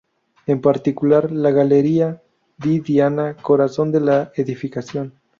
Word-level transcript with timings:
En 0.47 0.61
particular, 0.61 1.31
la 1.31 1.51
"Galleria 1.51 2.19
di 2.57 2.79
Diana", 2.79 3.35
corazón 3.39 3.91
de 3.91 3.99
la 3.99 4.31
edificación. 4.33 5.21